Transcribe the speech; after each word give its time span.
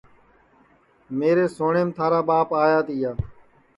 میرے 1.17 1.45
سوٹؔیم 1.55 1.89
تھارا 1.95 2.19
ٻاپ 2.27 2.49
آیا 2.63 2.79
تِیا 2.87 3.11